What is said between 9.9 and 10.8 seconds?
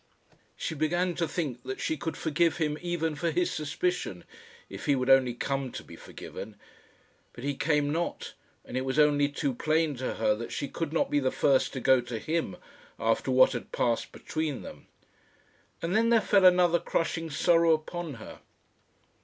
to her that she